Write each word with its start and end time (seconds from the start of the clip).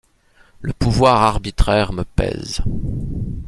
Le 0.61 0.73
pouvoir 0.73 1.21
arbitraire 1.21 1.93
me 1.93 2.03
pèse. 2.05 2.61